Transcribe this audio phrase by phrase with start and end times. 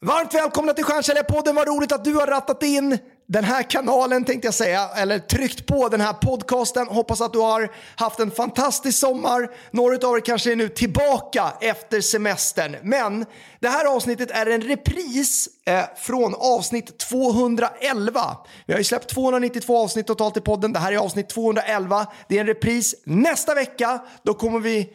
[0.00, 1.54] Varmt välkomna till Stjärnsäljarpodden.
[1.54, 5.66] Vad roligt att du har rattat in den här kanalen tänkte jag säga, eller tryckt
[5.66, 6.86] på den här podcasten.
[6.86, 9.50] Hoppas att du har haft en fantastisk sommar.
[9.70, 12.76] Några av er kanske är nu tillbaka efter semestern.
[12.82, 13.26] Men
[13.60, 18.36] det här avsnittet är en repris eh, från avsnitt 211.
[18.66, 20.72] Vi har ju släppt 292 avsnitt totalt i podden.
[20.72, 22.06] Det här är avsnitt 211.
[22.28, 23.98] Det är en repris nästa vecka.
[24.22, 24.92] Då kommer vi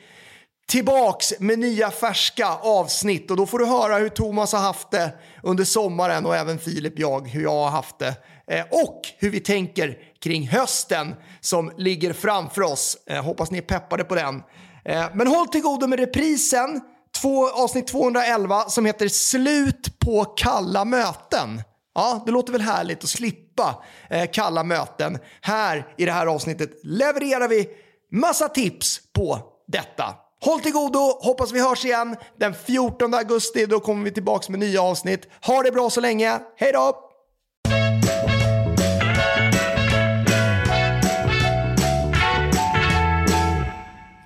[0.74, 5.14] tillbaks med nya färska avsnitt och då får du höra hur Thomas har haft det
[5.44, 8.16] under sommaren och även Filip jag hur jag har haft det
[8.48, 12.98] eh, och hur vi tänker kring hösten som ligger framför oss.
[13.08, 14.44] Eh, hoppas ni är peppade på den.
[14.86, 16.82] Eh, men håll till godo med reprisen,
[17.22, 21.62] två, avsnitt 211 som heter Slut på kalla möten.
[21.96, 25.20] Ja, det låter väl härligt att slippa eh, kalla möten.
[25.42, 27.68] Här i det här avsnittet levererar vi
[28.12, 30.23] massa tips på detta.
[30.46, 33.66] Håll till godo, hoppas vi hörs igen den 14 augusti.
[33.66, 35.28] Då kommer vi tillbaka med nya avsnitt.
[35.46, 36.40] Ha det bra så länge.
[36.56, 37.10] Hej då!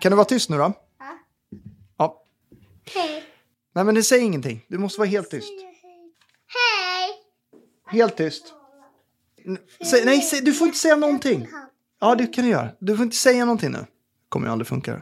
[0.01, 0.63] Kan du vara tyst nu då?
[0.63, 0.73] Ja.
[1.97, 2.23] ja.
[2.93, 3.23] Hej.
[3.75, 4.65] Nej men det säger ingenting.
[4.67, 5.49] Du måste vara helt tyst.
[6.47, 7.09] Hej.
[7.99, 8.53] Helt tyst.
[9.89, 11.47] Säg, nej, säg, du får inte säga någonting.
[12.01, 12.69] Ja, det kan du göra.
[12.79, 13.85] Du får inte säga någonting nu.
[14.29, 15.01] kommer ju aldrig funka.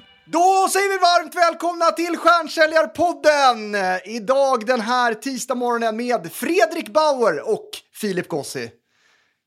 [0.25, 3.75] Då säger vi varmt välkomna till Stjärnsäljarpodden!
[4.05, 8.71] Idag den här tisdag morgonen med Fredrik Bauer och Filip Gossi.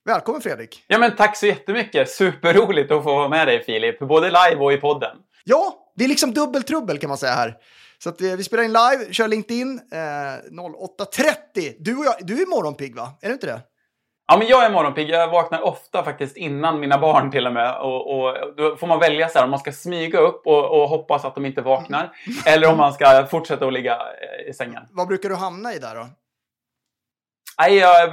[0.04, 0.84] Välkommen Fredrik!
[0.86, 2.10] Ja men tack så jättemycket!
[2.10, 5.16] Superroligt att få vara med dig Filip, både live och i podden.
[5.44, 7.54] Ja, det är liksom dubbeltrubbel kan man säga här.
[7.98, 11.74] Så att, eh, vi spelar in live, kör LinkedIn eh, 08.30.
[11.78, 13.18] Du, och jag, du är morgonpigg va?
[13.22, 13.60] Är du inte det?
[14.26, 15.10] Ja, men jag är morgonpigg.
[15.10, 17.76] Jag vaknar ofta faktiskt innan mina barn till och med.
[17.76, 20.88] Och, och då får man välja så här, om man ska smyga upp och, och
[20.88, 22.10] hoppas att de inte vaknar.
[22.46, 24.82] Eller om man ska fortsätta att ligga eh, i sängen.
[24.90, 26.06] Vad brukar du hamna i där då?
[27.58, 28.10] Nej, jag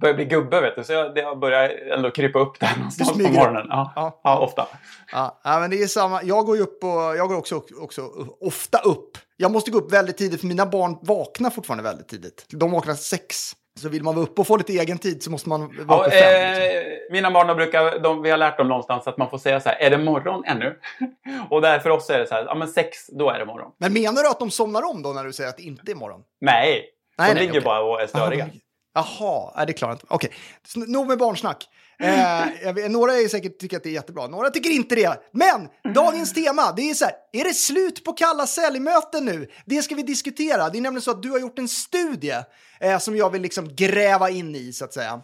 [0.00, 3.18] börjar bli gubbe vet du, så jag, jag börjar ändå krypa upp där någonstans på
[3.18, 3.66] morgonen.
[3.68, 4.20] Ja, ja.
[4.24, 4.66] ja ofta.
[5.12, 6.22] Ja, men det är samma.
[6.22, 8.02] Jag går ju upp och jag går också, också
[8.40, 9.18] ofta upp.
[9.36, 12.46] Jag måste gå upp väldigt tidigt för mina barn vaknar fortfarande väldigt tidigt.
[12.48, 13.52] De vaknar sex.
[13.80, 16.06] Så vill man vara uppe och få lite egen tid så måste man vara ja,
[16.06, 16.60] uppe fem.
[16.60, 16.92] Liksom.
[16.92, 19.68] Eh, mina barn brukar, de, vi har lärt dem någonstans att man får säga så
[19.68, 20.78] här, är det morgon ännu?
[21.50, 23.72] och där för oss är det så här, ja men sex, då är det morgon.
[23.78, 25.94] Men menar du att de somnar om då när du säger att det inte är
[25.94, 26.20] morgon?
[26.40, 26.84] Nej,
[27.16, 27.60] de nej, ligger okay.
[27.60, 28.48] bara och är störiga.
[28.94, 30.06] Jaha, nej, det klarar inte.
[30.08, 30.30] Okej,
[30.76, 30.92] okay.
[30.92, 31.68] nog med barnsnack.
[32.00, 35.20] Eh, vet, några är säkert tycker att det är jättebra, några tycker inte det.
[35.32, 39.50] Men dagens tema, det är så här, är det slut på kalla säljmöten nu?
[39.66, 40.68] Det ska vi diskutera.
[40.68, 42.34] Det är nämligen så att du har gjort en studie
[42.80, 45.20] eh, som jag vill liksom gräva in i så att säga.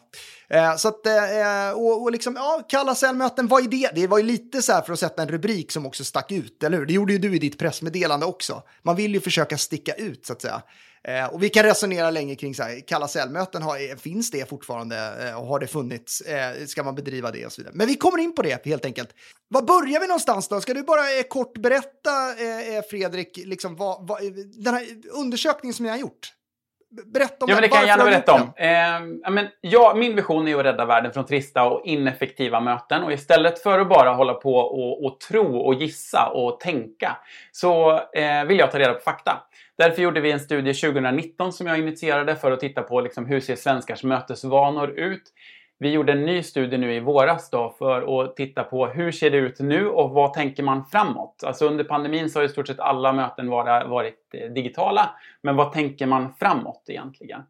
[0.49, 3.91] Eh, så att, eh, och, och liksom, ja, kalla säljmöten, vad är det?
[3.95, 6.63] Det var ju lite så här för att sätta en rubrik som också stack ut,
[6.63, 6.87] eller hur?
[6.87, 8.63] Det gjorde ju du i ditt pressmeddelande också.
[8.83, 10.63] Man vill ju försöka sticka ut så att säga.
[11.09, 15.29] Eh, och vi kan resonera länge kring så här, kalla cellmöten, har, finns det fortfarande
[15.29, 16.21] eh, och har det funnits?
[16.21, 17.75] Eh, ska man bedriva det och så vidare?
[17.77, 19.11] Men vi kommer in på det helt enkelt.
[19.49, 20.61] Var börjar vi någonstans då?
[20.61, 24.19] Ska du bara eh, kort berätta, eh, eh, Fredrik, liksom, vad, vad,
[24.65, 26.33] den här undersökningen som ni har gjort?
[27.05, 28.41] Berätta om ja, men det kan jag gärna berätta om.
[28.41, 33.03] Eh, men, ja, min vision är att rädda världen från trista och ineffektiva möten.
[33.03, 37.17] Och istället för att bara hålla på och, och tro och gissa och tänka
[37.53, 39.43] så eh, vill jag ta reda på fakta.
[39.79, 43.41] Därför gjorde vi en studie 2019 som jag initierade för att titta på liksom, hur
[43.41, 45.23] ser svenskars mötesvanor ut.
[45.79, 49.31] Vi gjorde en ny studie nu i våras då för att titta på hur ser
[49.31, 51.43] det ut nu och vad tänker man framåt?
[51.47, 55.11] Alltså under pandemin så har i stort sett alla möten varit eh, digitala.
[55.43, 57.43] Men vad tänker man framåt egentligen?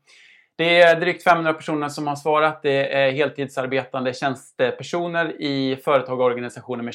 [0.57, 2.63] Det är drygt 500 personer som har svarat.
[2.63, 6.95] Det är heltidsarbetande tjänstepersoner i företag och organisationer med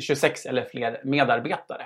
[0.00, 1.82] 26 eller fler medarbetare.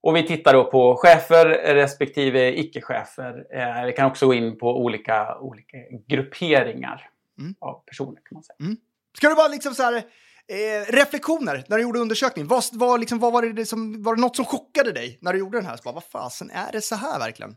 [0.00, 3.46] Och vi tittar då på chefer respektive icke-chefer.
[3.54, 5.76] Eh, vi kan också gå in på olika, olika
[6.08, 7.54] grupperingar mm.
[7.60, 8.56] av personer kan man säga.
[8.60, 8.76] Mm.
[9.16, 12.48] Ska det vara liksom så här, eh, reflektioner när du gjorde undersökningen?
[12.48, 15.38] Vad, vad, liksom, vad var, det som, var det något som chockade dig när du
[15.38, 15.76] gjorde den här?
[15.76, 17.56] Så bara, vad fasen, är det så här verkligen?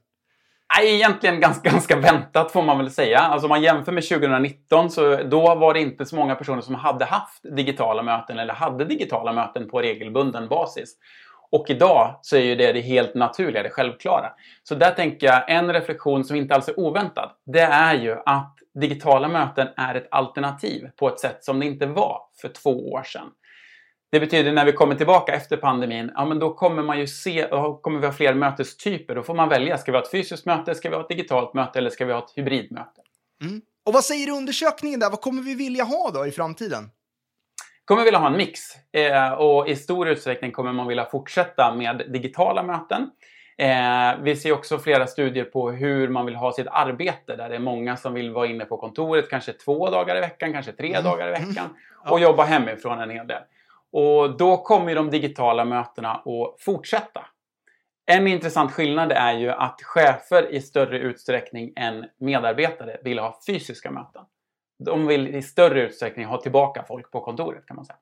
[0.77, 3.19] Nej, egentligen ganska, ganska väntat får man väl säga.
[3.19, 6.75] Alltså om man jämför med 2019 så då var det inte så många personer som
[6.75, 10.95] hade haft digitala möten eller hade digitala möten på regelbunden basis.
[11.51, 14.33] Och idag så är ju det det helt naturliga, det självklara.
[14.63, 18.57] Så där tänker jag, en reflektion som inte alls är oväntad, det är ju att
[18.73, 23.03] digitala möten är ett alternativ på ett sätt som det inte var för två år
[23.03, 23.27] sedan.
[24.11, 27.47] Det betyder när vi kommer tillbaka efter pandemin, ja men då kommer man ju se,
[27.47, 29.15] då kommer vi ha fler mötestyper.
[29.15, 31.53] Då får man välja, ska vi ha ett fysiskt möte, ska vi ha ett digitalt
[31.53, 33.01] möte eller ska vi ha ett hybridmöte?
[33.43, 33.61] Mm.
[33.85, 35.09] Och vad säger undersökningen där?
[35.09, 36.89] Vad kommer vi vilja ha då i framtiden?
[37.91, 38.59] Kommer vilja ha en mix
[38.91, 43.09] eh, och i stor utsträckning kommer man vilja fortsätta med digitala möten.
[43.57, 47.55] Eh, vi ser också flera studier på hur man vill ha sitt arbete där det
[47.55, 51.01] är många som vill vara inne på kontoret kanske två dagar i veckan, kanske tre
[51.01, 51.77] dagar i veckan
[52.09, 53.41] och jobba hemifrån en hel del.
[53.91, 57.25] Och då kommer de digitala mötena att fortsätta.
[58.05, 63.91] En intressant skillnad är ju att chefer i större utsträckning än medarbetare vill ha fysiska
[63.91, 64.21] möten.
[64.85, 67.97] De vill i större utsträckning ha tillbaka folk på kontoret kan man säga.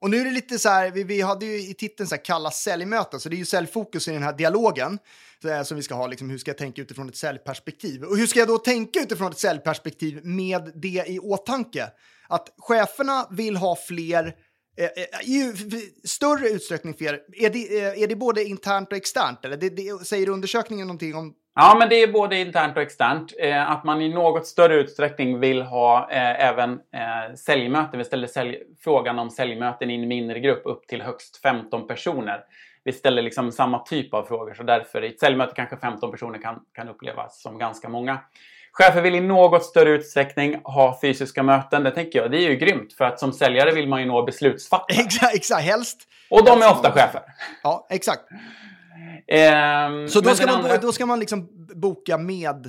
[0.00, 2.24] Och nu är det lite så här, vi, vi hade ju i titeln så här
[2.24, 4.98] kalla säljmöten, så det är ju säljfokus i den här dialogen
[5.44, 8.04] här, eh, som vi ska ha, liksom, hur ska jag tänka utifrån ett säljperspektiv?
[8.04, 11.90] Och hur ska jag då tänka utifrån ett säljperspektiv med det i åtanke?
[12.28, 14.36] Att cheferna vill ha fler
[14.76, 15.52] eh, eh i
[16.04, 17.20] större utsträckning fler.
[17.32, 19.44] Är det, eh, är det både internt och externt?
[19.44, 23.32] Eller det, det, säger undersökningen någonting om Ja, men det är både internt och externt.
[23.38, 27.98] Eh, att man i något större utsträckning vill ha eh, även eh, säljmöten.
[27.98, 32.40] Vi ställer sälj frågan om säljmöten i en mindre grupp upp till högst 15 personer.
[32.84, 36.38] Vi ställer liksom samma typ av frågor, så därför i ett säljmöte kanske 15 personer
[36.38, 38.18] kan, kan upplevas som ganska många.
[38.72, 41.84] Chefer vill i något större utsträckning ha fysiska möten.
[41.84, 42.92] Det tänker jag, det är ju grymt.
[42.92, 45.00] För att som säljare vill man ju nå beslutsfattare.
[45.00, 46.08] Exakt, exakt, helst.
[46.30, 47.22] Och de är ofta chefer.
[47.62, 48.22] Ja, exakt.
[49.28, 52.66] Ehm, Så då ska, man, andra- då ska man liksom boka med...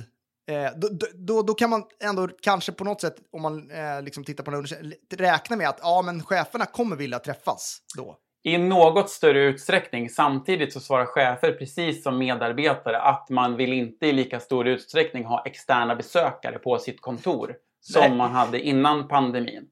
[0.50, 4.24] Eh, då, då- då, kan man ändå kanske på något sätt, om man eh, liksom
[4.24, 8.16] tittar på den här undersökningen, räkna med att ja, men cheferna kommer vilja träffas då.
[8.44, 10.10] i något större utsträckning.
[10.10, 15.24] Samtidigt så svarar chefer precis som medarbetare att man vill inte i lika stor utsträckning
[15.24, 18.16] ha externa besökare på sitt kontor som Nej.
[18.16, 19.64] man hade innan pandemin.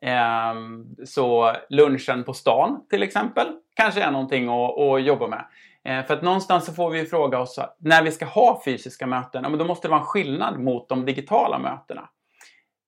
[0.00, 3.46] Ehm, så lunchen på stan till exempel
[3.76, 5.44] kanske är någonting att, att jobba med.
[5.86, 9.06] Eh, för att någonstans så får vi ju fråga oss när vi ska ha fysiska
[9.06, 12.08] möten, ja, men då måste det vara en skillnad mot de digitala mötena.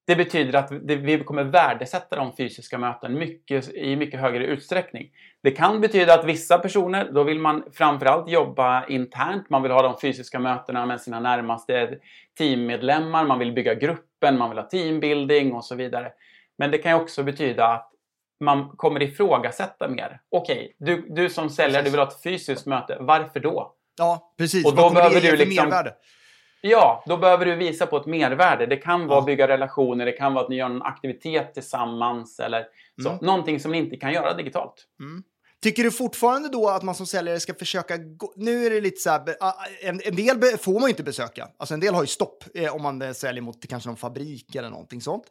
[0.06, 5.11] Det betyder att vi kommer värdesätta de fysiska möten mycket, i mycket högre utsträckning.
[5.43, 9.51] Det kan betyda att vissa personer, då vill man framförallt jobba internt.
[9.51, 11.99] Man vill ha de fysiska mötena med sina närmaste
[12.39, 16.12] teammedlemmar, man vill bygga gruppen, man vill ha teambuilding och så vidare.
[16.59, 17.91] Men det kan också betyda att
[18.40, 20.20] man kommer ifrågasätta mer.
[20.31, 22.96] Okej, du, du som säljare, du vill ha ett fysiskt möte.
[23.00, 23.75] Varför då?
[23.99, 24.67] Ja, precis.
[24.67, 25.94] Och då Vad det behöver ge du liksom- mervärde?
[26.61, 28.67] Ja, då behöver du visa på ett mervärde.
[28.67, 29.25] Det kan vara Ja.
[29.25, 32.67] bygga relationer, det kan vara att ni gör någon aktivitet tillsammans eller
[33.02, 33.08] så.
[33.08, 33.25] Mm.
[33.26, 34.87] Någonting som ni inte kan göra digitalt.
[35.62, 38.32] Tycker du fortfarande då att man som säljare ska försöka gå...
[38.37, 39.37] Nu är det lite så här,
[39.81, 41.49] en, en del får man ju inte besöka.
[41.58, 44.55] Alltså en del har ju stopp eh, om man eh, säljer mot kanske någon fabrik
[44.55, 45.25] eller någonting sånt.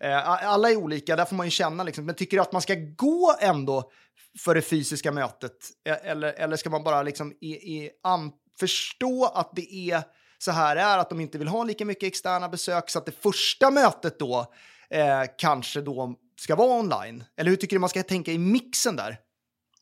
[0.00, 2.06] Eh, alla är olika, där får man ju känna liksom.
[2.06, 3.90] Men tycker du att man ska gå ändå
[4.38, 5.56] för det fysiska mötet?
[5.86, 10.02] Eh, Eller, eller ska man bara liksom i, i, an, förstå att det är
[10.38, 13.22] så här är, att de inte vill ha lika mycket externa besök så att det
[13.22, 14.52] första mötet då
[14.90, 17.24] eh, kanske då ska vara online?
[17.36, 19.18] Eller hur tycker du man ska tänka i mixen där?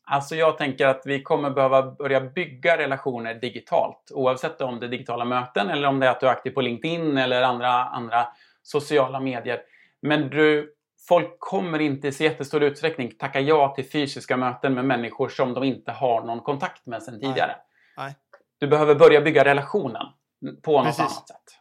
[0.05, 4.11] Alltså jag tänker att vi kommer behöva börja bygga relationer digitalt.
[4.13, 6.61] Oavsett om det är digitala möten eller om det är att du är aktiv på
[6.61, 8.27] LinkedIn eller andra, andra
[8.61, 9.61] sociala medier.
[10.01, 10.75] Men du,
[11.07, 15.53] folk kommer inte i så jättestor utsträckning tacka ja till fysiska möten med människor som
[15.53, 17.55] de inte har någon kontakt med sedan tidigare.
[17.97, 18.15] Nej.
[18.57, 20.07] Du behöver börja bygga relationen
[20.63, 20.99] på något Precis.
[20.99, 21.59] annat sätt.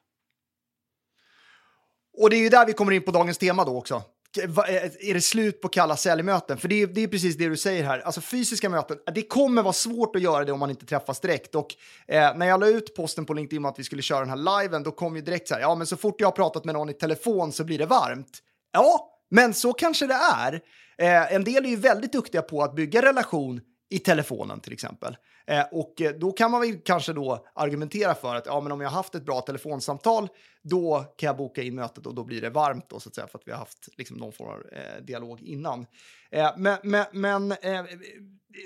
[2.18, 4.02] Och det är ju där vi kommer in på dagens tema då också.
[4.38, 6.58] Är eh, eh, är det slut på kalla säljmöten?
[6.58, 7.98] För det är, det är precis det du säger här.
[7.98, 11.20] Alltså fysiska möten, eh, det kommer vara svårt att göra det om man inte träffas
[11.20, 11.54] direkt.
[11.54, 11.74] Och
[12.08, 14.62] eh, när jag la ut posten på LinkedIn om att vi skulle köra den här
[14.62, 16.74] liven, då kom ju direkt så här, ja men så fort jag har pratat med
[16.74, 18.38] någon i telefon så blir det varmt.
[18.72, 20.60] Ja, men så kanske det är.
[20.98, 23.60] Eh, en del är ju väldigt duktiga på att bygga relation
[23.92, 25.16] i telefonen till exempel.
[25.46, 28.80] Eh, och eh, då kan man väl kanske då argumentera för att ja, men om
[28.80, 30.28] jag har haft ett bra telefonsamtal,
[30.62, 33.26] då kan jag boka in mötet och då blir det varmt då så att säga
[33.26, 35.86] för att vi har haft liksom, någon form av eh, dialog innan.
[36.30, 37.84] Eh, men men, men eh,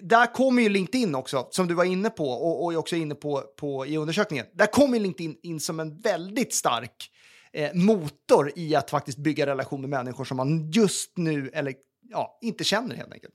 [0.02, 3.14] där kommer ju LinkedIn också, som du var inne på och, och är också inne
[3.14, 4.46] på, på i undersökningen.
[4.52, 7.10] Där kommer LinkedIn in som en väldigt stark
[7.52, 11.74] eh, motor i att faktiskt bygga relation med människor som man just nu eller
[12.08, 13.34] ja, inte känner helt enkelt.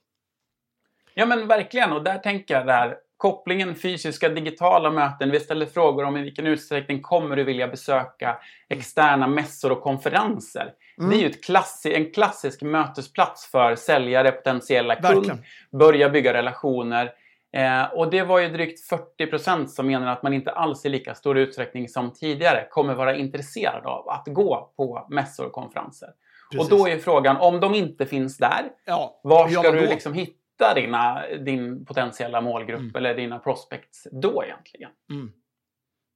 [1.14, 5.32] Ja men verkligen, och där tänker jag där kopplingen fysiska digitala möten.
[5.32, 8.38] Vi ställer frågor om i vilken utsträckning kommer du vilja besöka
[8.70, 10.74] externa mässor och konferenser.
[10.98, 15.16] Det är ju ett klassi- en klassisk mötesplats för säljare, potentiella kund.
[15.16, 15.44] Verkligen.
[15.72, 17.12] Börja bygga relationer.
[17.54, 20.90] Eh, och det var ju drygt 40 procent som menar att man inte alls i
[20.90, 26.10] lika stor utsträckning som tidigare kommer vara intresserad av att gå på mässor och konferenser.
[26.52, 26.72] Precis.
[26.72, 30.41] Och då är frågan, om de inte finns där, Ja, var ska du liksom hitta
[30.76, 32.96] dina, din potentiella målgrupp Mm.
[32.96, 34.90] eller dina prospects då egentligen?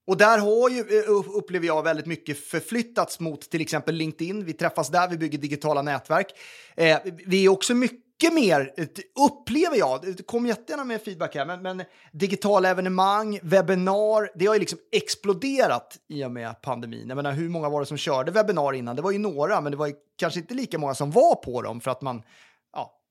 [0.06, 4.44] Och där har ju, eh, upplever jag, väldigt mycket förflyttats mot till exempel LinkedIn.
[4.44, 6.26] Vi träffas där, vi bygger digitala nätverk.
[6.76, 8.72] Eh, vi är också mycket mer,
[9.26, 14.60] upplever jag, kom jättegärna med feedback här, men, men digitala evenemang, webbinar, det har ju
[14.60, 17.08] liksom exploderat i och med pandemin.
[17.08, 18.96] Jag menar, hur många var det som körde webbinar innan?
[18.96, 21.62] Det var ju några, men det var ju kanske inte lika många som var på
[21.62, 22.22] dem för att man,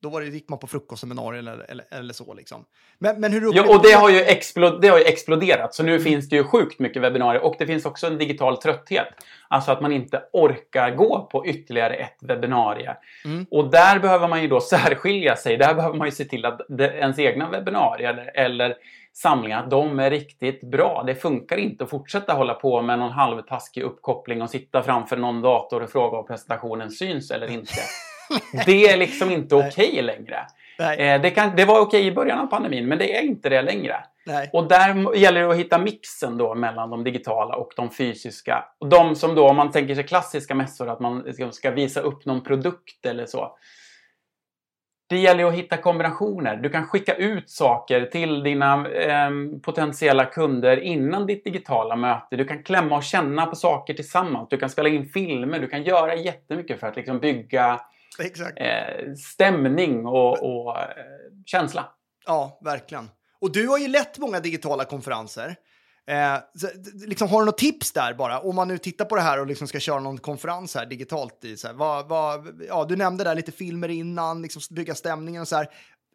[0.02, 2.66] då var det, gick man på frukostseminarier eller, eller, eller så liksom.
[3.00, 5.74] Men, men hur Ja, och det har, ju explo- det har ju exploderat.
[5.76, 5.94] Så Mm.
[5.96, 9.08] nu finns det ju sjukt mycket webbinarier och det finns också en digital trötthet.
[9.48, 12.96] Alltså att man inte orkar gå på ytterligare ett webbinarie.
[13.26, 13.46] Mm.
[13.52, 15.58] Och där behöver man ju då särskilja sig.
[15.58, 18.76] Där behöver man ju se till att ens egna webbinarier eller, eller
[19.14, 21.04] samlingar, att de är riktigt bra.
[21.08, 25.42] Det funkar inte att fortsätta hålla på med någon halvtaskig uppkoppling och sitta framför någon
[25.42, 27.72] dator och fråga om presentationen syns eller inte.
[28.66, 30.46] Det är liksom inte okej längre.
[30.80, 30.98] Nej.
[31.00, 33.62] Eh, det, kan, det var okej i början av pandemin, men det är inte det
[33.62, 33.96] längre.
[34.26, 34.50] Nej.
[34.54, 38.66] Och där gäller det att hitta mixen då mellan de digitala och de fysiska.
[38.80, 42.00] Och de som då, om man tänker sig klassiska mässor, att man ska- ska visa
[42.02, 43.58] upp någon produkt eller så.
[45.10, 46.56] Det gäller att hitta kombinationer.
[46.56, 52.36] Du kan skicka ut saker till dina ehm, potentiella kunder innan ditt digitala möte.
[52.36, 54.50] Du kan klämma och känna på saker tillsammans.
[54.50, 55.60] Du kan spela in filmer.
[55.60, 57.82] Du kan göra jättemycket för att liksom bygga
[58.26, 58.58] Exakt.
[58.62, 60.86] eh, stämning och, och eh,
[61.46, 61.86] känsla.
[62.26, 63.10] Ja, verkligen.
[63.42, 65.56] Och du har ju lett många digitala konferenser.
[66.08, 66.68] Eh, så,
[67.08, 68.40] liksom, har du något tips där bara?
[68.40, 71.46] Om man nu tittar på det här och liksom ska köra någon konferens här digitalt.
[71.46, 75.42] I, så här, vad, vad, ja, du nämnde där lite filmer innan, liksom bygga stämningen
[75.42, 75.68] och så här.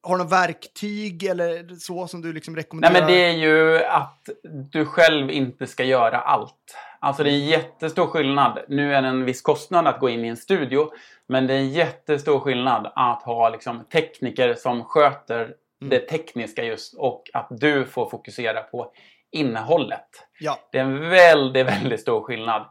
[0.03, 3.01] Har du något verktyg eller så som du liksom Nej, rekommenderar?
[3.01, 4.29] men det är ju att
[4.73, 6.77] du själv inte ska göra allt.
[7.03, 8.59] Alltså det är en jättestor skillnad.
[8.69, 10.91] Nu är det en viss kostnad att gå in i en studio,
[11.29, 16.95] men det är en jättestor skillnad att ha liksom, tekniker som sköter det tekniska just
[16.99, 18.93] och att du får fokusera på
[19.33, 20.07] innehållet.
[20.41, 22.63] Ja, Det är en väldigt, väldigt stor skillnad.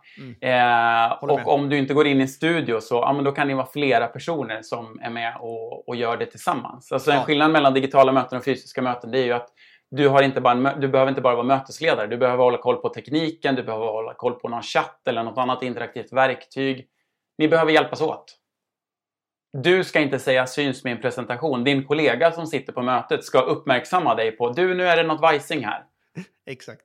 [0.41, 1.45] Eh, Håller med.
[1.45, 3.53] och om du inte går in i en studio så ja, men då kan det
[3.55, 6.91] vara flera personer som är med och, och gör det tillsammans.
[6.91, 7.17] Alltså Ja.
[7.19, 9.49] en skillnad mellan digitala möten och fysiska möten det är ju att
[9.91, 12.07] du, har inte bara du behöver inte bara vara mötesledare.
[12.07, 15.37] Du behöver hålla koll på tekniken, du behöver hålla koll på någon chatt eller något
[15.37, 16.87] annat interaktivt verktyg.
[17.37, 18.35] Ni behöver hjälpas åt.
[19.53, 21.63] Du ska inte säga syns min presentation.
[21.63, 25.21] Din kollega som sitter på mötet ska uppmärksamma dig på du, nu är det något
[25.21, 25.83] vajsing här.
[26.45, 26.81] exakt.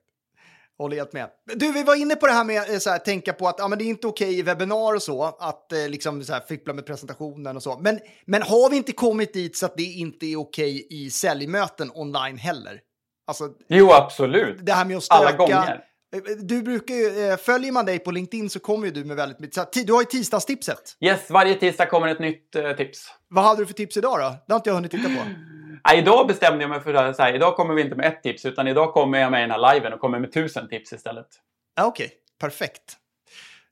[0.77, 1.29] Håller helt med.
[1.45, 3.67] Du, vi var inne på det här med att så här, tänka på att ja,
[3.67, 6.73] men det är inte okej i webbinar och så, att eh, liksom så här, fippla
[6.73, 7.79] med presentationen och så.
[7.81, 11.91] Men, men har vi inte kommit dit så att det inte är okej i säljmöten
[11.93, 12.81] online heller?
[13.27, 14.57] Alltså, Jo, absolut.
[14.65, 15.19] det här med att stöka.
[15.19, 15.81] Alla gånger.
[16.15, 19.15] Eh, Du brukar ju, eh, följer man dig på LinkedIn så kommer ju du med
[19.15, 19.57] väldigt mycket.
[19.57, 20.97] här, Du har ju tisdagstipset.
[20.99, 23.07] Yes, varje tisdag kommer ett nytt eh, tips.
[23.27, 24.35] Vad hade du för tips idag då?
[24.47, 25.15] Det har inte jag hunnit titta på.
[25.87, 28.45] Nej, idag bestämde jag mig för att säga, idag kommer vi inte med ett tips,
[28.45, 31.27] utan idag kommer jag med i den här liven och kommer med tusen tips istället.
[31.81, 32.97] Okej, perfekt.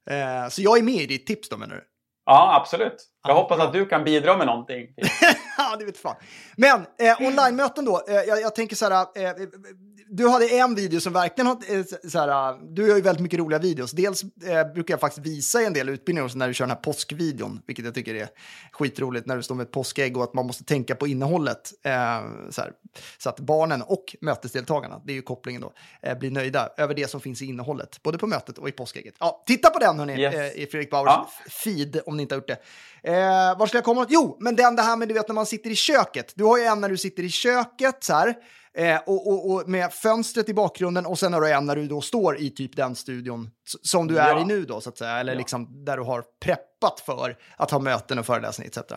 [0.10, 1.82] Eh, så jag är med i ditt tips då menar du?
[2.26, 2.96] Ja, absolut.
[3.24, 3.68] Jag Ja, hoppas bra.
[3.68, 4.88] att du kan bidra med någonting.
[5.58, 6.16] Ja, det vet fan.
[6.58, 8.02] Men eh, online-möten då.
[8.08, 9.08] Eh, jag, jag tänker så här.
[9.16, 9.32] Eh, eh,
[10.10, 11.58] du hade en video som verkligen har...
[11.78, 13.92] Eh, så här, du gör ju väldigt mycket roliga videos.
[13.92, 16.82] Dels eh, brukar jag faktiskt visa i en del utbildningar när du kör den här
[16.84, 18.28] påskvideon, vilket jag tycker är
[18.72, 21.72] skitroligt när du står med ett påskägg och att man måste tänka på innehållet.
[21.84, 21.92] Eh,
[22.50, 22.72] så, här,
[23.18, 27.10] så att barnen och mötesdeltagarna, det är ju kopplingen då, eh, blir nöjda över det
[27.10, 29.16] som finns i innehållet, både på mötet och i påskägget.
[29.20, 30.36] Ja, titta på den hörni, Yes.
[30.36, 31.30] eh, i Fredrik Bauers Ja.
[31.64, 32.58] feed om ni inte har gjort det.
[33.12, 34.06] Eh, var ska jag komma?
[34.10, 36.32] Jo, men den det här med du vet när man sitter i köket.
[36.36, 38.36] Du har ju en när du sitter i köket så här.
[38.78, 41.88] Eh, och, och, och med fönstret i bakgrunden och sen har du en när du
[41.88, 43.50] då står i typ den studion
[43.82, 44.42] som du är Ja.
[44.42, 45.12] i nu då så att säga.
[45.20, 45.38] Eller Ja.
[45.38, 48.94] liksom där du har preppat för att ha möten och föreläsningar etc.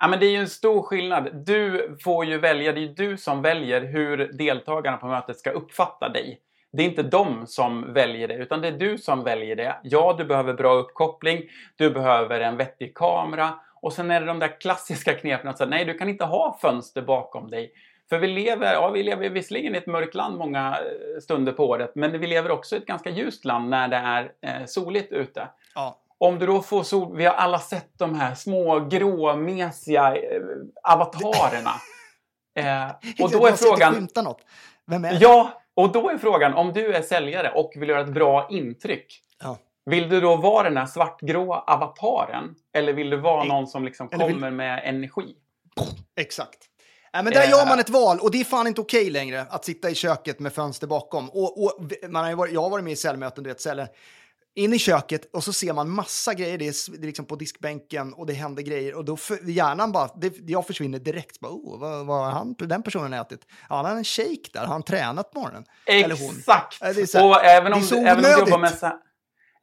[0.00, 1.44] Ja, men det är ju en stor skillnad.
[1.46, 5.50] Du får ju välja, det är ju du som väljer hur deltagarna på mötet ska
[5.50, 6.40] uppfatta dig.
[6.72, 9.76] Det är inte de som väljer det, utan det är du som väljer det.
[9.82, 11.42] Ja, du behöver bra uppkoppling,
[11.76, 15.70] du behöver en vettig kamera och sen är det de där klassiska knepen att säga
[15.70, 17.72] nej, du kan inte ha fönster bakom dig.
[18.08, 21.68] För vi lever, ja, vi lever visserligen i ett mörkt land många eh, stunder på
[21.68, 25.12] året, men vi lever också i ett ganska ljust land när det är eh, soligt
[25.12, 25.48] ute.
[25.74, 25.98] Ja.
[26.18, 27.16] Om du då får sol...
[27.16, 30.40] Vi har alla sett de här små gråmesiga eh,
[30.82, 31.70] avatarerna.
[32.54, 32.90] Eh,
[33.24, 34.08] och då är frågan...
[34.16, 34.40] något.
[34.86, 35.18] Vem är det?
[35.20, 39.20] Ja, och då är frågan om du är säljare och vill göra ett bra intryck.
[39.42, 39.58] Ja.
[39.84, 42.54] Vill du då vara den här svartgrå avataren?
[42.76, 45.34] Eller vill du vara någon som liksom eller vill- kommer med energi?
[46.16, 46.58] Exakt.
[47.14, 49.46] Nej, men där Eh, gör man ett val och det är fan inte okej längre
[49.50, 51.28] att sitta i köket med fönster bakom.
[51.30, 53.88] Och, och man har varit, jag har varit med i cellmöten, du vet, celler.
[54.54, 57.36] In i köket och så ser man massa grejer, det är, det är liksom på
[57.36, 61.40] diskbänken och det händer grejer och då för, hjärnan bara, det, jag försvinner direkt.
[61.40, 63.40] Bara, oh, vad, vad har han, den personen ätit?
[63.68, 65.64] Ja, han har en shake där, har han tränat på morgonen?
[65.86, 66.36] Eller hon.
[66.38, 66.80] Exakt!
[66.80, 68.42] Det är så här- och även det om, är så du- även om du jobbar
[68.42, 68.60] onödigt.
[68.60, 68.96] med så här,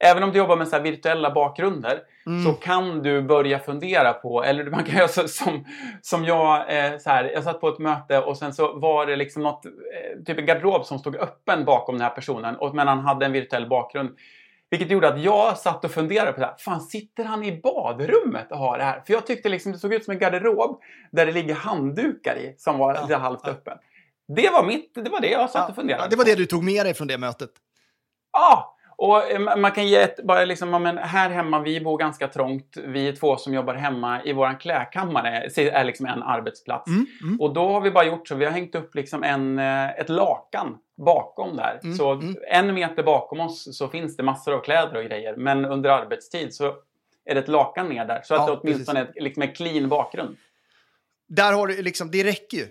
[0.04, 2.44] Även om du jobbar med så här virtuella bakgrunder Mm.
[2.44, 5.64] så kan du börja fundera på, eller man kan göra så, som,
[6.02, 9.16] som jag, eh, så här, jag satt på ett möte och sen så var det
[9.16, 12.88] liksom något, eh, typ en garderob som stod öppen bakom den här personen, och, men
[12.88, 14.10] han hade en virtuell bakgrund.
[14.70, 18.52] Vilket gjorde att jag satt och funderade på det här, fan sitter han i badrummet
[18.52, 19.02] och har det här?
[19.06, 20.80] För jag tyckte liksom det såg ut som en garderob
[21.12, 23.50] där det ligger handdukar i som var Ja, lite halvt ja.
[23.50, 23.78] öppen.
[24.36, 26.46] Det var mitt, det var det jag satt och funderade Ja, det var det du
[26.46, 27.50] tog med dig från det mötet.
[28.32, 28.76] Ja!
[29.02, 32.28] Och eh, ma- man kan ge ett, bara liksom, men här hemma, vi bor ganska
[32.28, 32.76] trångt.
[32.84, 36.90] Vi är två som jobbar hemma i våran klädkammare, är liksom en arbetsplats.
[37.22, 39.90] Mm, Och då har vi bara gjort så, vi har hängt upp liksom en, eh,
[39.90, 41.80] ett lakan bakom där.
[41.82, 42.36] Mm, så mm.
[42.50, 45.36] en meter bakom oss så finns det massor av kläder och grejer.
[45.36, 46.74] Men under arbetstid så
[47.24, 48.20] är det ett lakan ner där.
[48.24, 50.36] Så att Ja, det åtminstone är liksom en clean bakgrund.
[51.28, 52.68] Där har du liksom, det räcker ju.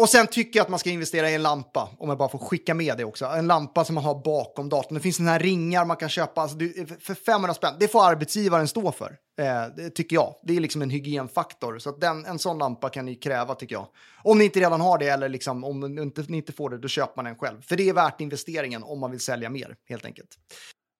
[0.00, 2.38] Och sen tycker jag att man ska investera i en lampa, om jag bara får
[2.38, 3.24] skicka med det också.
[3.24, 4.94] En lampa som man har bakom datorn.
[4.94, 6.58] Det finns såna här ringar man kan köpa alltså
[7.00, 7.74] för 500 spänn.
[7.80, 10.34] Det får arbetsgivaren stå för, eh, tycker jag.
[10.42, 11.78] Det är liksom en hygienfaktor.
[11.78, 13.86] Så den, en sån lampa kan ni kräva, tycker jag.
[14.22, 16.78] Om ni inte redan har det, eller liksom, om ni inte, ni inte får det,
[16.78, 17.62] då köper man den själv.
[17.62, 20.28] För det är värt investeringen om man vill sälja mer, helt enkelt.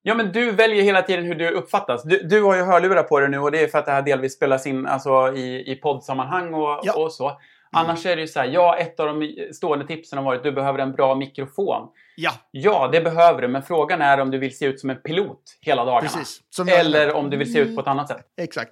[0.03, 2.03] Ja, men du väljer hela tiden hur du uppfattas.
[2.03, 4.03] Du, du har ju hörlurar på dig nu och det är för att det här
[4.03, 7.05] delvis spelas in alltså, i, i poddsammanhang och, Ja.
[7.05, 7.41] och så.
[7.73, 10.45] Annars är det ju så här, ja, ett av de stående tipsen har varit att
[10.45, 11.89] du behöver en bra mikrofon.
[12.17, 14.97] Ja, Ja, det behöver du, men frågan är om du vill se ut som en
[14.97, 16.01] pilot hela dagarna.
[16.09, 16.41] precis.
[16.51, 18.27] Som jag- Eller om du vill se ut på ett annat sätt.
[18.41, 18.71] Exakt.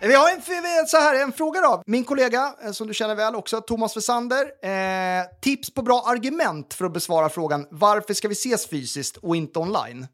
[0.00, 0.30] Vi har
[0.80, 1.82] en, så här, en fråga då.
[1.86, 4.42] Min kollega, eh, som du känner väl också, Thomas Wessander.
[4.62, 9.36] Eh, tips på bra argument för att besvara frågan varför ska vi ses fysiskt och
[9.36, 10.06] inte online?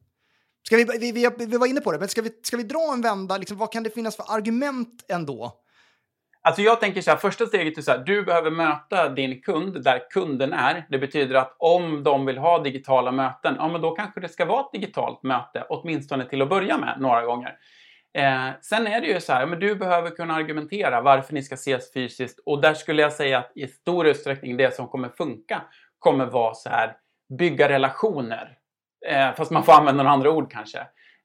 [0.67, 2.93] Ska vi, vi, vi, vi var inne på det, men ska vi, ska vi dra
[2.93, 3.39] en vända?
[3.39, 5.63] Liksom, vad kan det finnas för argument ändå?
[6.45, 9.85] Alltså jag tänker så här, första steget är så här, du behöver möta din kund
[9.85, 10.87] där kunden är.
[10.91, 14.45] Det betyder att om de vill ha digitala möten, ja men då kanske det ska
[14.45, 17.57] vara ett digitalt möte, åtminstone till att börja med några gånger.
[18.15, 21.55] Eh, sen är det ju så här, men du behöver kunna argumentera varför ni ska
[21.55, 25.63] ses fysiskt och där skulle jag säga att i stor utsträckning det som kommer funka
[25.99, 26.97] kommer vara så här,
[27.39, 28.59] bygga relationer.
[29.09, 30.79] Eh, fast man får använda några andra ord kanske.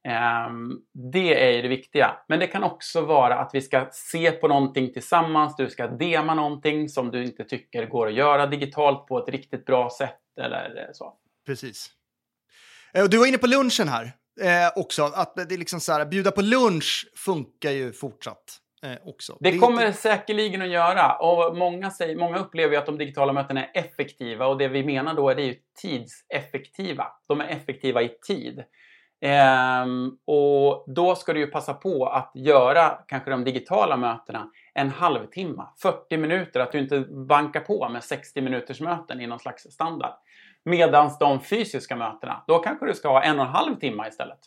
[0.08, 0.50] Eh,
[1.14, 2.18] det är ju det viktiga.
[2.28, 5.56] Men det kan också vara att vi ska se på någonting tillsammans.
[5.56, 9.66] Du ska dema någonting som du inte tycker går att göra digitalt på ett riktigt
[9.66, 11.14] bra sätt eller eh, så.
[11.46, 11.90] Precis.
[12.94, 14.04] Eh, du var inne på lunchen här
[14.42, 15.04] eh, också.
[15.04, 18.60] Att det är liksom så här, bjuda på lunch funkar ju fortsatt
[19.04, 19.38] också.
[19.40, 21.16] Det kommer inte- säkerligen att göra.
[21.16, 25.14] Och många, säger, många upplever att de digitala mötena är effektiva och det vi menar
[25.14, 27.08] då är det ju tidseffektiva.
[27.28, 28.64] De är effektiva i tid.
[29.22, 34.90] Ehm, och då ska du ju passa på att göra kanske de digitala mötena en
[34.90, 39.64] halvtimme, 40 minuter, att du inte bankar på med 60 minuters möten i någon slags
[39.64, 40.14] standard.
[40.64, 44.40] Medan de fysiska mötena, då kanske du ska ha en och en halv timme istället.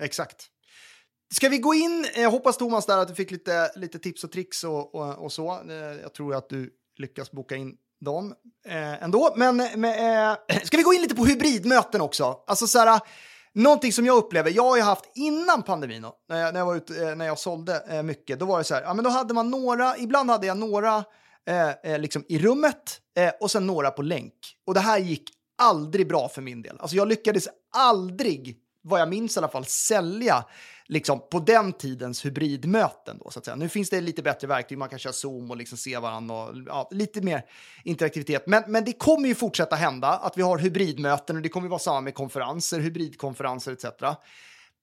[0.00, 0.46] Exakt.
[1.34, 4.32] Ska vi gå in, jag hoppas Thomas där att du fick lite, lite tips och
[4.32, 5.50] tricks och, och, och så.
[5.68, 8.34] Eh, jag tror att du lyckas boka in dem
[8.66, 9.34] eh, ändå.
[9.36, 12.44] Men, men eh, ska vi gå in lite på hybridmöten också?
[12.46, 13.00] Alltså så här,
[13.52, 16.66] någonting som jag upplever, jag har ju haft innan pandemin då, när jag, när jag
[16.66, 19.04] var ute, eh, när jag sålde eh, mycket, då var det så här, ja men
[19.04, 21.04] då hade man några, ibland hade jag några
[21.48, 24.34] eh, eh, liksom i rummet eh, och sen några på länk.
[24.66, 26.76] Och det här gick aldrig bra för min del.
[26.78, 30.44] Alltså jag lyckades aldrig, vad jag minns i alla fall, sälja
[30.86, 33.18] liksom på den tidens hybridmöten.
[33.18, 33.56] Då, så att säga.
[33.56, 36.56] Nu finns det lite bättre verktyg, man kan köra Zoom och liksom se varandra och
[36.66, 37.44] ja, lite mer
[37.84, 38.46] interaktivitet.
[38.46, 41.70] Men, men det kommer ju fortsätta hända att vi har hybridmöten och det kommer ju
[41.70, 43.84] vara samma med konferenser, hybridkonferenser etc.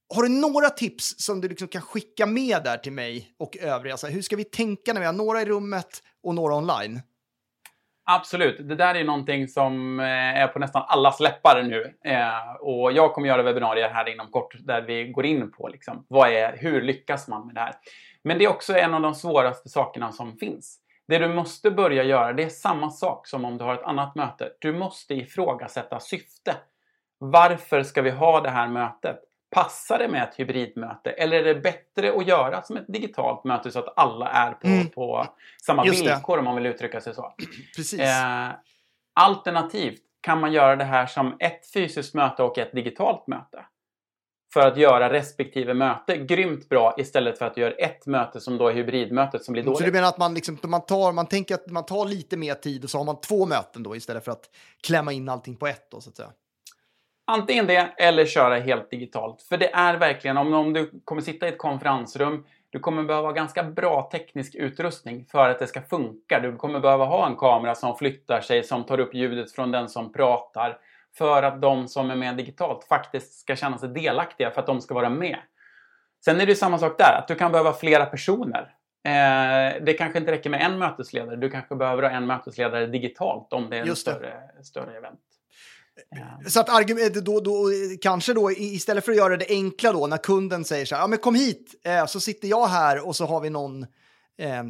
[0.10, 3.98] Har du några tips som du liksom kan skicka med där till mig och övriga?
[3.98, 7.02] Så här, hur ska vi tänka när vi har några i rummet och några online?
[8.10, 8.70] Absolut.
[8.70, 11.94] Det där är någonting som eh, är på nästan allas läppar nu.
[12.12, 16.06] Eh, Och jag kommer göra webbinarier här inom kort där vi går in på liksom,
[16.08, 17.74] vad är, hur lyckas man med det här.
[18.24, 20.80] Men det är också en av de svåraste sakerna som finns.
[21.08, 24.16] Det du måste börja göra, det är samma sak som om du har ett annat
[24.16, 24.50] möte.
[24.60, 26.56] Du måste ifrågasätta syfte.
[27.20, 29.20] Varför ska vi ha det här mötet?
[29.50, 31.12] Passar det med ett hybridmöte?
[31.12, 34.68] Eller är det bättre att göra som ett digitalt möte så att alla är på,
[34.68, 34.90] Mm.
[34.90, 35.28] på
[35.62, 36.10] samma Just det.
[36.14, 37.34] villkor om man vill uttrycka sig så?
[37.76, 38.00] Precis.
[38.00, 38.50] Eh,
[39.20, 43.66] alternativt kan man göra det här som ett fysiskt möte och ett digitalt möte.
[44.54, 48.58] för att göra respektive möte grymt bra istället för att du gör ett möte som
[48.58, 49.94] då är hybridmötet som blir Så du dåligt.
[49.94, 52.90] menar att man, liksom, man, tar, man tänker att man tar lite mer tid och
[52.90, 54.50] så har man två möten då istället för att
[54.84, 56.30] klämma in allting på ett då så att säga?
[57.30, 59.42] Antingen det eller köra helt digitalt.
[59.42, 63.32] För det är verkligen, om, om du kommer sitta i ett konferensrum, du kommer behöva
[63.32, 66.40] ganska bra teknisk utrustning för att det ska funka.
[66.40, 69.90] Du kommer behöva ha en kamera som flyttar sig, som tar upp ljudet från den
[69.90, 70.78] som pratar.
[71.18, 74.82] För att de som är med digitalt faktiskt ska känna sig delaktiga, för att de
[74.82, 75.38] ska vara med.
[76.26, 78.74] Sen är det samma sak där, att du kan behöva flera personer.
[79.04, 81.36] Eh, det kanske inte räcker med en mötesledare.
[81.36, 83.96] Du kanske behöver ha en mötesledare digitalt om det är en det.
[83.96, 85.20] större, större event.
[86.48, 87.70] Så att argument, då, då,
[88.02, 91.08] kanske då istället för att göra det enkla då när kunden säger så här, ja
[91.08, 93.84] men kom hit, eh, så sitter jag här och så har vi någon
[94.38, 94.64] eh,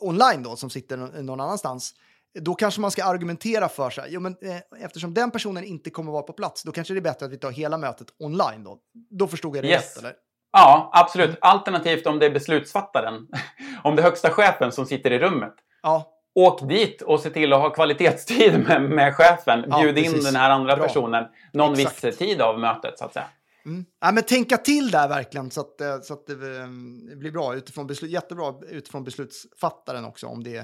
[0.00, 1.94] online då som sitter någon, någon annanstans.
[2.40, 6.12] Då kanske man ska argumentera för sig, jo men eh, eftersom den personen inte kommer
[6.12, 8.78] vara på plats, då kanske det är bättre att vi tar hela mötet online då.
[9.10, 9.96] Då förstod jag det Yes.
[9.96, 10.14] rätt eller?
[10.52, 11.38] Ja, absolut.
[11.40, 13.26] Alternativt om det är beslutsfattaren,
[13.84, 15.54] om det är högsta chefen som sitter i rummet.
[15.82, 19.64] Ja, Åk dit och se till att ha kvalitetstid med, med chefen.
[19.68, 20.24] Ja, Bjud in precis.
[20.24, 20.86] den här andra Bra.
[20.86, 22.04] personen någon Exakt.
[22.04, 23.26] viss tid av mötet, så att säga.
[23.66, 23.84] Mm.
[24.00, 26.68] Ja, men tänka till där verkligen så att, eh, så att det eh,
[27.16, 30.56] blir bra utifrån beslut, jättebra utifrån beslutsfattaren också om det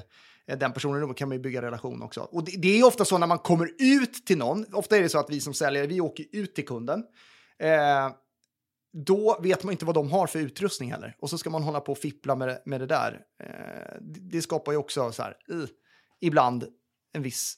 [0.46, 2.20] är den personen, då kan man ju bygga relation också.
[2.20, 5.08] Och det, det är ofta så när man kommer ut till någon, ofta är det
[5.08, 7.04] så att vi som säljare, vi åker ut till kunden.
[7.58, 8.10] Eh,
[9.04, 11.16] då vet man inte vad de har för utrustning heller.
[11.18, 13.20] Och så ska man hålla på och fippla med det, med det där.
[13.42, 15.66] Eh, det, skapar ju också så här, uh,
[16.20, 16.64] ibland
[17.12, 17.54] en viss...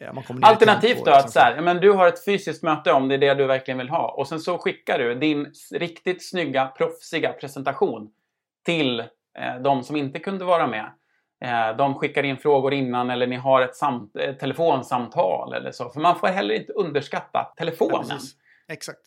[0.00, 3.08] Eh, Alternativt då liksom att så här, ja, men du har ett fysiskt möte om
[3.08, 4.10] det är det du verkligen vill ha.
[4.10, 8.10] Och sen så skickar du din riktigt snygga, proffsiga presentation
[8.64, 10.92] till eh, de som inte kunde vara med.
[11.44, 15.90] Eh, de skickar in frågor innan eller ni har ett samt, eh, telefonsamtal eller så.
[15.90, 18.08] För man får heller inte underskatta Ja, telefonen.
[18.08, 18.36] precis.
[18.68, 19.00] Exakt.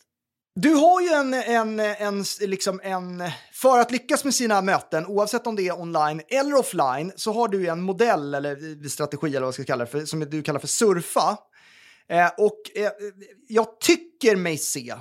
[0.56, 5.46] Du har ju en, en, en, liksom en, för att lyckas med sina möten, oavsett
[5.46, 9.46] om det är online eller offline, så har du en modell eller strategi eller vad
[9.46, 11.38] jag ska kalla det för, som du kallar för surfa.
[12.08, 12.90] Eh, och eh,
[13.48, 14.94] jag tycker mig se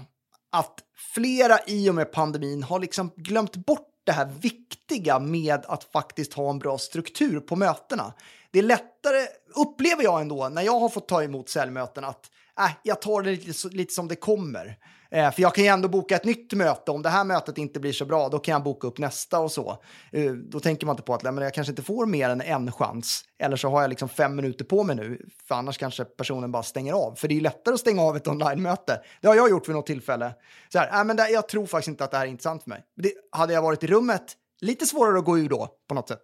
[0.52, 0.80] att
[1.14, 6.34] flera i och med pandemin har liksom glömt bort det här viktiga med att faktiskt
[6.34, 8.14] ha en bra struktur på mötena.
[8.52, 12.72] Det är lättare, upplever jag ändå, när jag har fått ta emot säljmöten att äh,
[12.84, 14.78] jag tar det lite, lite som det kommer.
[15.14, 16.92] Eh, för jag kan ju ändå boka ett nytt möte.
[16.92, 19.52] Om det här mötet inte blir så bra, då kan jag boka upp nästa och
[19.52, 19.84] så.
[20.12, 22.72] Eh, då tänker man inte på att men jag kanske inte får mer än en
[22.72, 23.24] chans.
[23.40, 26.64] Eller så har jag liksom fem minuter på mig nu, för annars kanske personen bara
[26.64, 27.16] stänger av.
[27.16, 29.02] För det är ju lättare att stänga av ett online-möte.
[29.22, 30.34] Det har jag gjort vid något tillfälle.
[30.70, 32.70] Så här, äh, men det, jag tror faktiskt inte att det här är intressant för
[32.70, 32.84] mig.
[32.96, 36.22] Det, hade jag varit i rummet, lite svårare att gå ur då, på något sätt.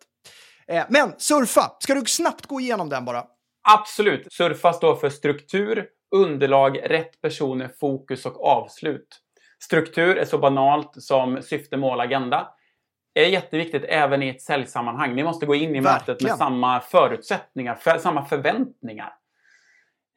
[0.67, 3.23] Eh, men surfa, ska du snabbt gå igenom den bara?
[3.69, 4.33] Absolut.
[4.33, 9.21] Surfa står för struktur, underlag, rätt personer, fokus och avslut.
[9.63, 12.47] Struktur är så banalt som syfte, mål, agenda.
[13.13, 15.15] Det är jätteviktigt även i ett säljsammanhang.
[15.15, 16.31] Ni måste gå in i mötet Verkligen.
[16.31, 19.13] med samma förutsättningar, för, samma förväntningar.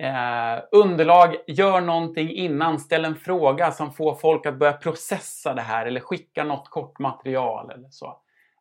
[0.03, 2.79] Eh, underlag, gör någonting innan.
[2.79, 6.99] Ställ en fråga som får folk att börja processa det här eller skicka något kort
[6.99, 8.19] material eller så.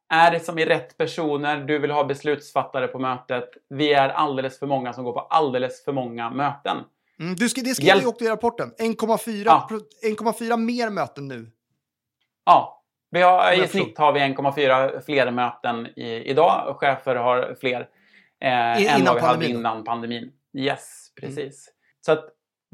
[0.10, 3.50] Är det som i rätt personer, du vill ha beslutsfattare på mötet.
[3.70, 6.78] Vi är alldeles för många som går på alldeles för många möten.
[7.22, 8.04] Mm, du ska, det skriver Hjälp.
[8.04, 8.74] ju också i rapporten.
[8.80, 9.66] 1,4 Ja.
[9.70, 11.52] pro- 1,4 mer möten nu.
[12.46, 17.56] Ja, vi har, i snitt har vi 1,4 fler möten i, idag och chefer har
[17.60, 17.88] fler
[18.44, 20.32] eh, I- än vad vi hade innan pandemin.
[20.58, 21.70] Yes, precis.
[22.06, 22.26] Så att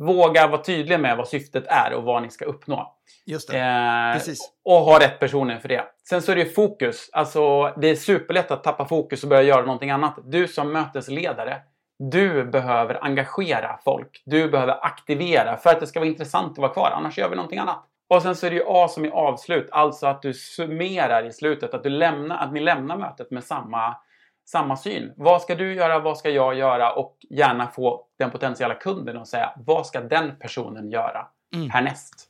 [0.02, 2.94] våga vara tydlig med vad syftet är och vad ni ska uppnå.
[3.26, 3.60] Just det.
[3.60, 4.52] Eh, Precis.
[4.64, 5.84] Och ha rätt personer för det.
[6.10, 7.10] Sen så är det fokus.
[7.14, 10.16] Alltså, det är superlätt att tappa fokus och börja göra någonting annat.
[10.26, 11.62] Du som mötesledare,
[12.00, 14.24] du behöver engagera folk.
[14.26, 16.92] Du behöver aktivera för att det ska vara intressant att vara kvar.
[16.96, 17.84] Annars gör vi någonting annat.
[18.10, 19.68] Och sen så är det ju A som i avslut.
[19.72, 21.74] Alltså att du summerar i slutet.
[21.74, 23.98] Att, du lämnar, att ni lämnar mötet med samma,
[24.46, 25.14] samma syn.
[25.18, 26.00] Vad ska du göra?
[26.00, 26.94] Vad ska jag göra?
[26.94, 31.70] Och gärna få den potentiella kunden att säga vad ska den personen göra Mm.
[31.70, 32.30] härnäst?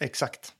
[0.00, 0.52] Exakt.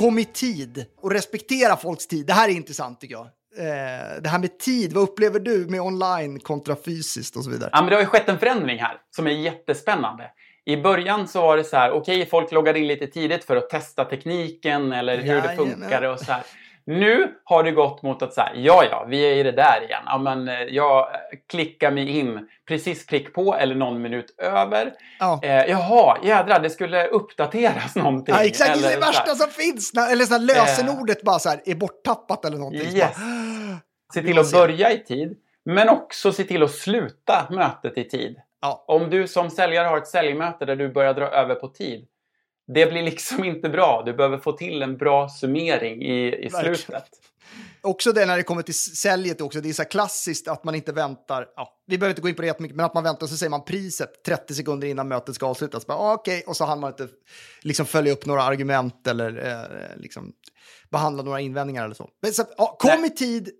[0.00, 2.26] Kom i tid och respektera folks tid.
[2.26, 3.26] Det här är intressant tycker jag.
[3.58, 7.70] Eh, det här med tid, vad upplever du med online kontra fysiskt och så vidare?
[7.72, 10.30] Ja, men det har ju skett en förändring här som är jättespännande.
[10.64, 13.70] I början så var det så här, okej, folk loggade in lite tidigt för att
[13.70, 15.56] testa tekniken eller hur det Jajamän.
[15.56, 16.42] funkar och så här.
[16.86, 20.02] Nu har det gått mot att säga, ja, ja, vi är i det där igen.
[20.06, 21.06] Ja, men eh, jag
[21.48, 24.92] klickar mig in precis prick på eller någon minut över.
[25.18, 25.40] Ja.
[25.42, 28.34] Eh, jaha, jädrar, det skulle uppdateras någonting.
[28.34, 29.12] Ja, exakt, det är Eller det så här.
[29.12, 29.92] värsta som finns.
[30.12, 32.96] Eller så här lösenordet bara så här är borttappat eller någonting.
[32.96, 33.16] Yes.
[33.16, 33.80] Bara,
[34.14, 35.36] Se till att börja i tid.
[35.64, 38.36] Men också se till att sluta mötet i tid.
[38.60, 38.84] Ja.
[38.88, 42.06] Om du som säljare har ett säljmöte där du börjar dra över på tid,
[42.74, 44.02] det blir liksom inte bra.
[44.06, 46.76] Du behöver få till en bra summering i, i Verkligen.
[46.76, 47.08] slutet.
[47.82, 50.74] Också det när det kommer till säljet också, det är så här klassiskt att man
[50.74, 53.26] inte väntar, ja, vi behöver inte gå in på det jättemycket, men att man väntar
[53.26, 55.86] och så säger man priset 30 sekunder innan mötet ska avslutas.
[55.86, 57.08] Bara, ah, Okej, och så hann man inte
[57.62, 60.32] liksom följa upp några argument eller eh, liksom
[60.90, 62.10] behandla några invändningar eller så.
[62.22, 63.50] Men så, ja, kom i tid,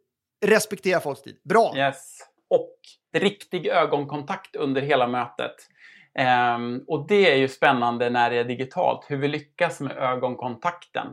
[0.47, 1.37] respektera folks tid.
[1.49, 1.73] Bra!
[1.77, 2.19] Yes.
[2.51, 2.77] Och
[3.17, 5.55] riktig ögonkontakt under hela mötet.
[6.19, 11.07] Ehm, och det är ju spännande när det är digitalt, hur vi lyckas med ögonkontakten.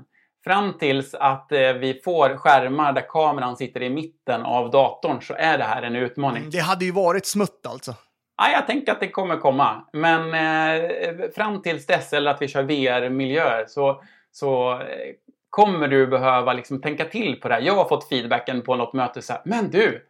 [0.44, 5.34] Fram tills att eh, vi får skärmar där kameran sitter i mitten av datorn så
[5.34, 6.50] är det här en utmaning.
[6.50, 7.94] Det hade ju varit smutt alltså.
[8.38, 9.86] Ja, jag tänker att det kommer komma.
[9.94, 15.14] Men eh, fram tills dess, eller att vi kör VR-miljöer, så, så eh,
[15.50, 17.62] kommer du behöva liksom tänka till på det här.
[17.62, 20.06] Jag har fått feedbacken på något möte så här, men du,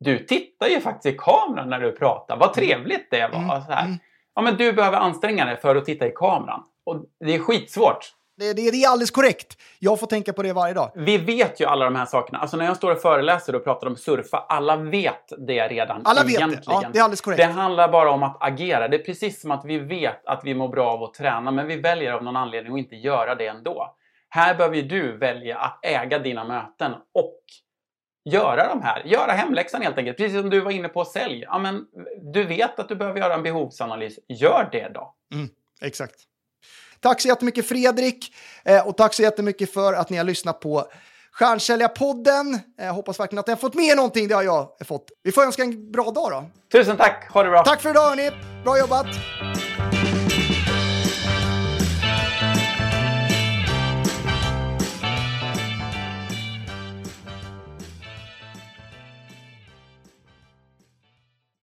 [0.00, 2.36] du tittar ju faktiskt i kameran när du pratar.
[2.36, 3.38] Vad trevligt det var.
[3.38, 3.84] Mm, Så här.
[3.84, 3.98] mm.
[4.36, 6.62] Ja, men du behöver anstränga dig för att titta i kameran.
[6.86, 8.12] Och det är skitsvårt.
[8.38, 9.56] Det, det, det är alldeles korrekt.
[9.78, 10.90] Jag får tänka på det varje dag.
[10.94, 12.38] Vi vet ju alla de här sakerna.
[12.38, 16.22] Alltså när jag står och föreläser och pratar om surfa, alla vet det redan Alla
[16.22, 16.32] vet det.
[16.34, 16.80] egentligen.
[16.82, 17.38] Ja, det är alldeles korrekt.
[17.38, 18.88] Det handlar bara om att agera.
[18.88, 21.66] Det är precis som att vi vet att vi mår bra av att träna, men
[21.66, 23.94] vi väljer av någon anledning att inte göra det ändå.
[24.28, 27.40] Här behöver ju du välja att äga dina möten och
[28.30, 29.02] göra de här.
[29.04, 30.16] Göra hemläxan helt enkelt.
[30.16, 31.44] Precis som du var inne på sälj.
[31.46, 31.84] Ja, men
[32.32, 34.18] du vet att du behöver göra en behovsanalys.
[34.28, 35.14] Gör det då.
[35.80, 36.14] Exakt.
[37.00, 38.34] Tack så jättemycket Fredrik
[38.64, 40.84] eh, och tack så jättemycket för att ni har lyssnat på
[41.32, 42.58] Stjärnsäljarpodden.
[42.76, 45.10] Jag hoppas verkligen att ni har fått med någonting, det har jag fått.
[45.22, 46.44] Vi får önska en bra dag då.
[46.72, 47.64] Tusen tack, ha det bra!
[47.64, 48.30] Tack för idag hörni,
[48.64, 49.06] bra jobbat!